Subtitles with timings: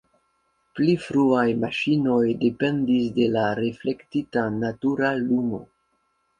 [0.77, 5.65] Pli fruaj maŝinoj dependis de la reflektita natura lumo.